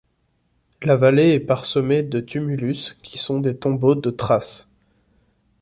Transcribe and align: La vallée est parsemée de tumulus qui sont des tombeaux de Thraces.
La 0.81 0.95
vallée 0.95 1.33
est 1.33 1.39
parsemée 1.39 2.01
de 2.01 2.19
tumulus 2.21 2.97
qui 3.03 3.19
sont 3.19 3.39
des 3.39 3.55
tombeaux 3.55 3.93
de 3.93 4.09
Thraces. 4.09 4.67